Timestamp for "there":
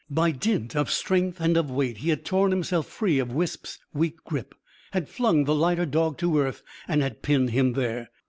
7.73-8.09